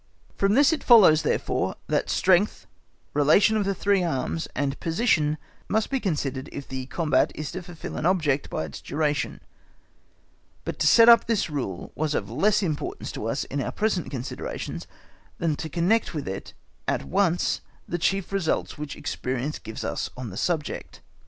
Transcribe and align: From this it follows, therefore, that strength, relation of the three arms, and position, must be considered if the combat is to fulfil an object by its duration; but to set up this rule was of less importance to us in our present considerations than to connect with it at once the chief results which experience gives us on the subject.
From 0.35 0.55
this 0.55 0.73
it 0.73 0.83
follows, 0.83 1.21
therefore, 1.21 1.75
that 1.85 2.09
strength, 2.09 2.65
relation 3.13 3.55
of 3.55 3.65
the 3.65 3.75
three 3.75 4.01
arms, 4.01 4.47
and 4.55 4.79
position, 4.79 5.37
must 5.67 5.91
be 5.91 5.99
considered 5.99 6.49
if 6.51 6.67
the 6.67 6.87
combat 6.87 7.31
is 7.35 7.51
to 7.51 7.61
fulfil 7.61 7.95
an 7.97 8.07
object 8.07 8.49
by 8.49 8.65
its 8.65 8.81
duration; 8.81 9.41
but 10.65 10.79
to 10.79 10.87
set 10.87 11.07
up 11.07 11.27
this 11.27 11.51
rule 11.51 11.91
was 11.93 12.15
of 12.15 12.31
less 12.31 12.63
importance 12.63 13.11
to 13.11 13.27
us 13.27 13.43
in 13.43 13.61
our 13.61 13.71
present 13.71 14.09
considerations 14.09 14.87
than 15.37 15.55
to 15.57 15.69
connect 15.69 16.15
with 16.15 16.27
it 16.27 16.55
at 16.87 17.03
once 17.05 17.61
the 17.87 17.99
chief 17.99 18.31
results 18.33 18.79
which 18.79 18.95
experience 18.95 19.59
gives 19.59 19.83
us 19.83 20.09
on 20.17 20.31
the 20.31 20.35
subject. 20.37 21.01